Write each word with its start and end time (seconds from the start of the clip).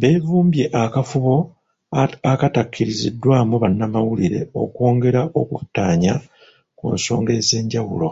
Beevumbye 0.00 0.64
akafubo 0.82 1.34
akatakkiriziddwamu 2.32 3.54
bannamawulire 3.62 4.40
okwongera 4.62 5.20
okuttaanya 5.40 6.14
ku 6.78 6.84
nsonga 6.94 7.32
ez'enjawulo. 7.40 8.10